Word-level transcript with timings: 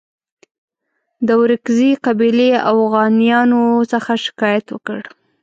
د 1.27 1.29
ورکزي 1.43 1.91
قبیلې 2.05 2.49
اوغانیانو 2.71 3.63
څخه 3.91 4.11
شکایت 4.25 4.65
وکړ. 4.71 4.99